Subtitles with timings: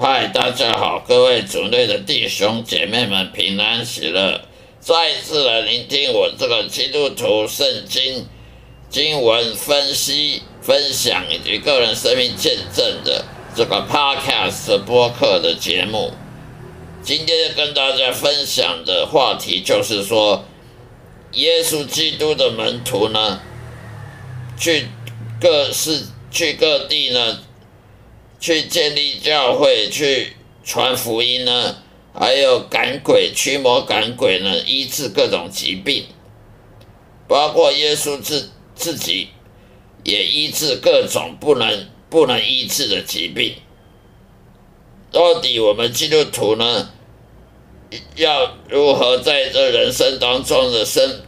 [0.00, 4.42] 嗨，大家好，各位主内的弟兄姐妹们平安喜乐！
[4.78, 8.24] 再一次来聆听我这个基督徒圣经
[8.88, 13.24] 经文分析、分享以及个人生命见证的
[13.56, 16.12] 这个 Podcast 播客的节目。
[17.02, 20.44] 今天跟大家分享的话题就是说，
[21.32, 23.40] 耶稣基督的门徒呢，
[24.56, 24.86] 去
[25.40, 27.40] 各市、去各地呢。
[28.40, 30.34] 去建立教会，去
[30.64, 31.82] 传福音呢，
[32.14, 36.06] 还有赶鬼、驱魔、赶鬼呢，医治各种疾病，
[37.26, 39.28] 包括耶稣自自己
[40.04, 43.54] 也医治各种不能不能医治的疾病。
[45.10, 46.90] 到底我们基督徒呢，
[48.16, 51.22] 要如何在这人生当中的生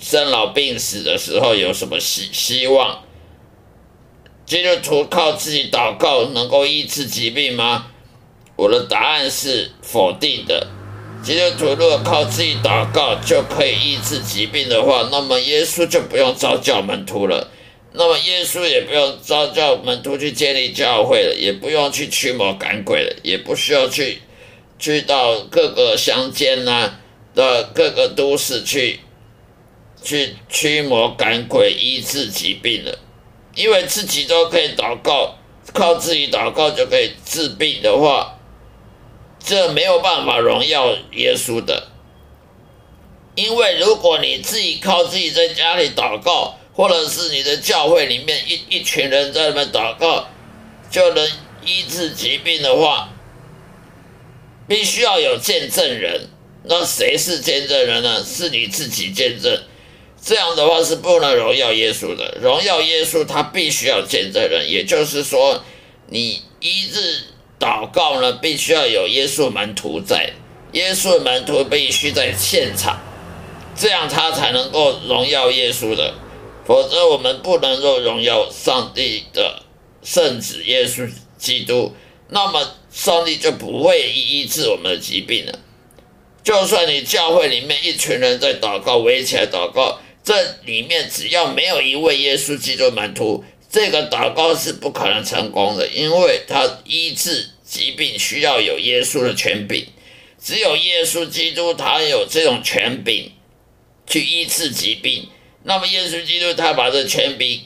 [0.00, 3.02] 生老病死的时候有什么希希望？
[4.50, 7.86] 基督徒靠自己祷告能够医治疾病吗？
[8.56, 10.66] 我的答案是否定的。
[11.22, 17.48] 基督徒如果靠自己祷告就可以医治疾病的话，那么耶稣就不用召教门徒了，
[17.92, 24.20] 那么耶稣也不用召教门徒去建立教会了，也不用去驱魔赶鬼了，也不需要去
[24.80, 26.98] 去到各个乡间呐
[27.36, 28.98] 的各个都市去
[30.02, 32.98] 去驱魔赶鬼医治疾病了。
[33.60, 35.36] 因为自己都可以祷告，
[35.74, 38.38] 靠自己祷告就可以治病的话，
[39.38, 41.88] 这没有办法荣耀耶稣的。
[43.34, 50.26] 因为如果你自己靠自己在家里祷告，或者是你的教会里面一一群人在那边祷告，
[50.90, 51.30] 就能
[51.62, 53.10] 医治疾病的话，
[54.66, 56.30] 必须要有见证人。
[56.64, 58.24] 那谁是见证人呢？
[58.24, 59.62] 是你自己见证。
[60.22, 65.62] 这样的话是不能荣耀耶稣的，荣耀耶稣他必须要见证人，也就是说，
[66.08, 67.22] 你一日
[67.58, 70.34] 祷告呢，必须要有耶稣门徒在，
[70.72, 73.00] 耶稣门徒必须在现场，
[73.74, 76.14] 这样他才能够荣耀耶稣的，
[76.66, 79.62] 否则我们不能够荣耀上帝的
[80.02, 81.94] 圣子耶稣基督，
[82.28, 85.58] 那么上帝就不会医治我们的疾病了。
[86.44, 89.98] 就算你教会里面一群人在祷告，围起来祷告。
[90.30, 99.84] 这里面只要没有一位耶稣基督门徒，这个祷告是不可能成功的，因为他医治疾病需要有耶稣的权柄，
[100.40, 103.32] 只有耶稣基督他有这种权柄
[104.06, 105.28] 去医治疾病。
[105.64, 107.62] 那么耶稣基督他把这权柄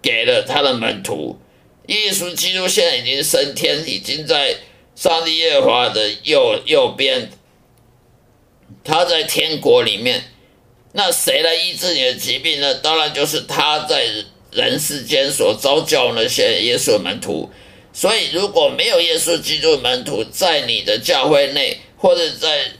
[0.00, 1.40] 给了他的门徒，
[1.88, 4.58] 耶稣基督现在已经升天，已经在
[4.94, 7.32] 上帝耶和华的右右边，
[8.84, 10.22] 他在天国里面。
[10.98, 12.74] 那谁来医治你的疾病呢？
[12.76, 14.08] 当然就是他在
[14.50, 17.50] 人世间所招教那些耶稣门徒。
[17.92, 22.72] 所以，如果没有耶稣基督门徒在你的教会内，或者在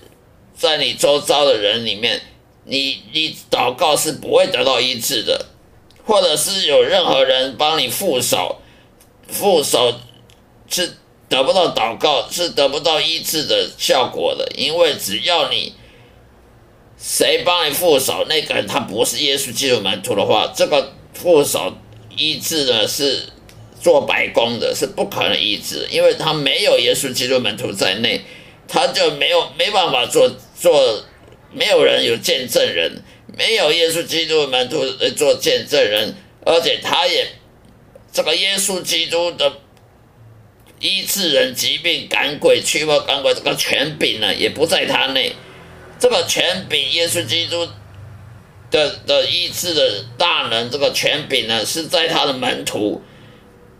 [0.56, 2.22] 在你周遭的人里面，
[2.64, 5.48] 你你祷告是不会得到医治的，
[6.06, 8.62] 或者是有任何人帮你副手，
[9.28, 10.00] 副手
[10.70, 10.94] 是
[11.28, 15.74] 得不到祷告，是得不到医治的效果的，因为只要你。
[16.98, 18.24] 谁帮你副手？
[18.28, 21.76] 那个人他不是耶稣基督门徒的话，这个副手
[22.16, 23.28] 医治呢是
[23.80, 28.22] 做白工的，是不可能医治，因为他没有耶稣基督门徒在内，
[28.66, 31.04] 他就没有没办法做做，
[31.52, 33.02] 没有人有见证人，
[33.36, 34.82] 没有耶稣基督门徒
[35.16, 36.14] 做见证人，
[36.44, 37.26] 而且他也
[38.10, 39.52] 这个耶稣基督的
[40.80, 45.32] 医治人疾病、赶鬼、驱魔赶鬼这个权柄呢，也不在他内。
[45.98, 47.66] 这个权柄，耶稣基督
[48.70, 53.00] 的的医治的大能，这个权柄呢，是在他的门徒，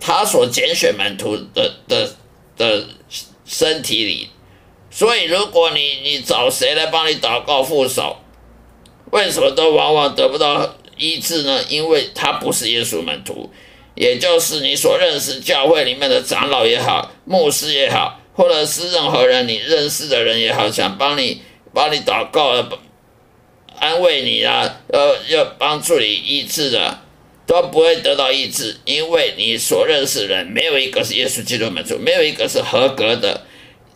[0.00, 2.10] 他所拣选门徒的的
[2.56, 2.86] 的
[3.44, 4.30] 身体里。
[4.90, 8.16] 所以，如果你你找谁来帮你祷告副手，
[9.10, 11.62] 为什么都往往得不到医治呢？
[11.69, 13.50] 因为他不是耶稣门徒，
[13.94, 21.42] 也就是你所认识教会里面的长老也好，牧师也好，或者是任何人你认识的人也好，想帮你。
[21.76, 22.78] 帮你祷告了，
[23.78, 27.00] 安慰你啊，要要帮助你医治的，
[27.46, 33.43] 都不会得到医治，因为你所认识的人没有一个是耶稣基督门徒，没有一个是合格的，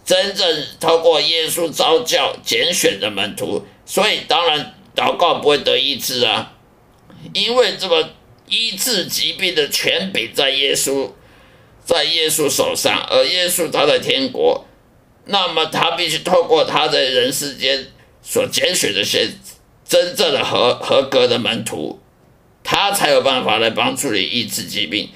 [0.04, 6.52] 真正透过耶稣召教拣选的门徒，所以当然祷告不会得医治啊，
[7.32, 8.10] 因为这个
[8.46, 11.12] 医治疾病的权柄在耶稣，
[11.86, 14.66] 在耶稣手上，而耶稣他在天国。
[15.26, 17.86] 那么他必须透过他在人世间
[18.22, 19.28] 所拣选的些
[19.86, 22.00] 真正的合合格的门徒，
[22.62, 25.10] 他才有办法来帮助你医治疾病。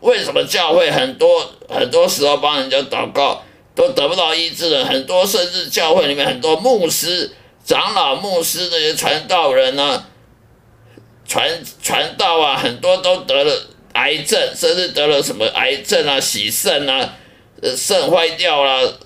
[0.00, 3.42] 为什么教会很多很多时候帮人家祷告
[3.74, 4.84] 都得不到医治呢？
[4.84, 7.30] 很多甚至教会里面很多牧师、
[7.64, 10.06] 长老、牧师那些传道人呢，
[11.26, 13.52] 传传道啊，很多都得了
[13.92, 17.16] 癌症，甚至得了什么癌症啊、洗肾啊、
[17.76, 18.98] 肾坏掉了、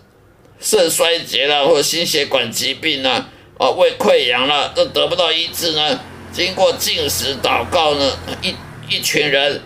[0.61, 3.29] 肾衰竭了，或心血管疾病啊、
[3.59, 6.01] 啊胃溃疡了，都得不到医治呢。
[6.33, 8.55] 经过进食祷告呢，一
[8.89, 9.62] 一群人。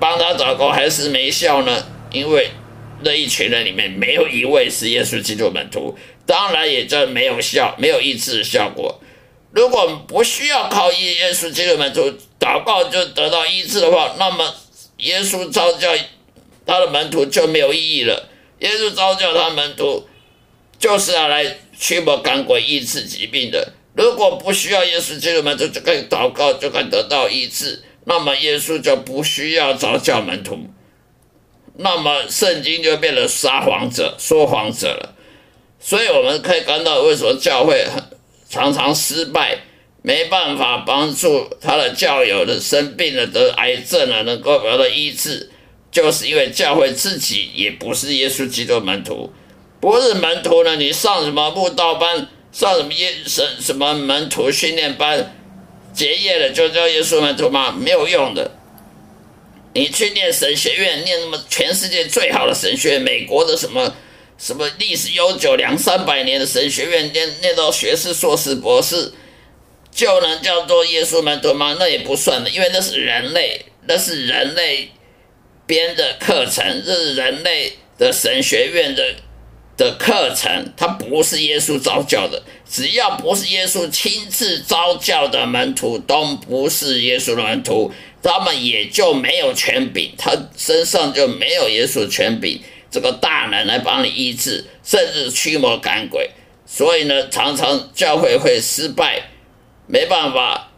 [0.00, 1.86] 帮他祷告还是没效呢？
[2.10, 2.48] 因为
[3.02, 5.94] 那一群人里面没有一位是耶稣基督门徒，
[6.24, 8.98] 当然也就没有效，没有医治的效果。
[9.52, 12.10] 如果不需要靠耶耶稣基督门徒
[12.40, 14.54] 祷告就得到医治的话，那么
[14.96, 15.94] 耶稣召教
[16.64, 18.29] 他的门徒就没有意义了。
[18.60, 20.08] 耶稣召教他门徒
[20.78, 23.74] 就是要来驱魔赶鬼、医治疾病的。
[23.94, 27.82] 如果不需要耶稣基督门徒就可以祷告，就可以得到医治。
[28.04, 30.58] 那么耶稣就不需要找教门徒，
[31.76, 35.14] 那么圣经就变成撒谎者、说谎者了。
[35.78, 37.86] 所以我们可以看到，为什么教会
[38.48, 39.58] 常常失败，
[40.02, 45.49] 没办法帮助他的教友的生病了、得癌症了，能够得到医治，
[45.90, 49.32] 就是因为教会自己也不是耶稣基督门徒，
[49.80, 50.76] 不是门徒呢？
[50.76, 55.36] 你上什么布道班，上什么耶什什么门徒训练班？
[55.92, 57.72] 结业了就叫耶稣门徒吗？
[57.72, 58.52] 没有用的。
[59.72, 63.94] 你去念神学院，念什么全世界最好的神学院，美国的什么
[64.38, 69.12] 什么历史悠久两三百年的神学院，念念到学士、硕士、博士，
[69.92, 71.76] 就能叫做耶稣门徒吗？
[71.78, 74.90] 那也不算的，因为那是人类，那是人类
[75.70, 79.14] 编的课程，这是人类的神学院的。
[79.76, 82.42] 的课程，它不是耶稣招教的。
[82.68, 87.90] 只要不是耶稣亲自招教的门徒，都不是耶稣的门徒，
[88.22, 96.28] 他们也就没有权柄，他身上就没有耶稣权柄，这个大能来帮你医治，甚至驱魔赶鬼。
[96.66, 99.30] 所以呢，常常教会会失败，
[99.86, 100.72] 没办法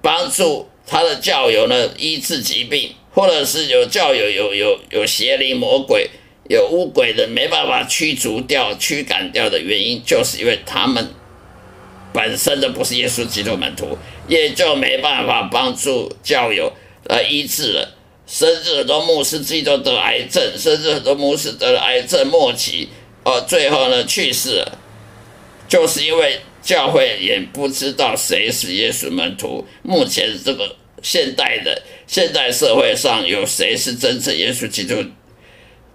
[0.00, 6.10] 帮助他的教友呢医治疾病，或者是有教友有有有邪灵魔鬼。
[6.48, 11.08] 有污鬼的没办法驱逐掉、驱赶掉的原因，就是因为他们
[12.12, 16.72] 本身的不是耶稣基督门徒，也就没办法帮助教友
[17.04, 17.94] 来医治了。
[18.26, 22.88] 甚至很多牧师自己都得癌症，甚至很多牧师得了癌症末期，
[23.24, 24.78] 哦，最后呢去世了，
[25.68, 29.64] 就是因为教会也不知道谁是耶稣门徒。
[29.82, 35.04] 目前这个现代的现在社会上有谁是真正耶稣基督？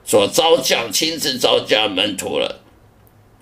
[0.04, 2.62] 所招教亲自招教门徒了。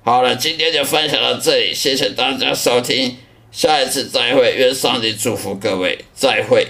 [0.04, 3.18] 好了，今天就分享到这里，谢谢大家收听，
[3.52, 6.68] 下一次再会，愿上帝祝福各位，再会。